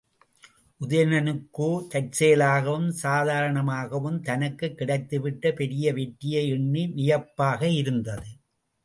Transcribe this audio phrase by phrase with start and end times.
[0.81, 8.29] உதயணனுக்கோ தற்செயலாகவும் சாதாரணமாகவும் தனக்குக் கிடைத்துவிட்ட பெரிய வெற்றியை எண்ணி வியப்பாக இருந்தது.